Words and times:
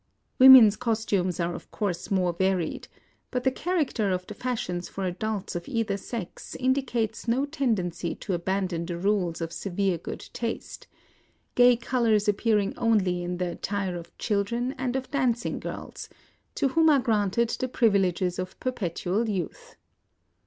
Women's 0.39 0.77
costumes 0.77 1.39
are 1.39 1.53
of 1.53 1.69
course 1.69 2.09
more 2.09 2.33
varied; 2.33 2.87
but 3.29 3.43
the 3.43 3.51
character 3.51 4.11
of 4.11 4.25
the 4.25 4.33
fash 4.33 4.67
ions 4.67 4.89
for 4.89 5.05
adults 5.05 5.55
of 5.55 5.67
either 5.67 5.95
sex 5.95 6.55
indicates 6.55 7.27
no 7.27 7.45
tendency 7.45 8.15
to 8.15 8.33
abandon 8.33 8.87
the 8.87 8.97
rules 8.97 9.41
of 9.41 9.53
severe 9.53 9.99
good 9.99 10.27
taste;— 10.33 10.87
gay 11.53 11.75
colors 11.77 12.27
appearing 12.27 12.75
only 12.79 13.21
in 13.21 13.37
the 13.37 13.49
at 13.51 13.61
tire 13.61 13.95
of 13.95 14.17
children 14.17 14.73
and 14.75 14.95
of 14.95 15.11
dancing 15.11 15.59
girls,— 15.59 16.09
to 16.55 16.69
whom 16.69 16.89
are 16.89 16.97
granted 16.97 17.49
the 17.49 17.67
privileges 17.67 18.39
of 18.39 18.59
perpetual 18.59 19.29
youth. 19.29 19.75